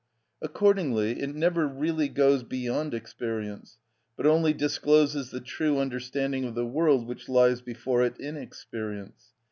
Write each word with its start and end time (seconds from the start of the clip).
Accordingly 0.41 1.19
it 1.21 1.35
never 1.35 1.67
really 1.67 2.07
goes 2.09 2.41
beyond 2.41 2.95
experience, 2.95 3.77
but 4.17 4.25
only 4.25 4.51
discloses 4.51 5.29
the 5.29 5.39
true 5.41 5.77
understanding 5.77 6.43
of 6.43 6.55
the 6.55 6.65
world 6.65 7.05
which 7.05 7.29
lies 7.29 7.61
before 7.61 8.01
it 8.03 8.19
in 8.19 8.35
experience. 8.35 9.33